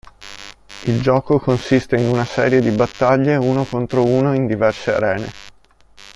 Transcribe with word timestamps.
Il 0.85 0.99
gioco 0.99 1.37
consiste 1.37 1.95
in 1.95 2.07
una 2.09 2.25
serie 2.25 2.59
di 2.59 2.71
battaglie 2.71 3.35
uno 3.35 3.63
contro 3.65 4.03
uno 4.03 4.33
in 4.33 4.47
diverse 4.47 4.91
arene. 4.95 5.31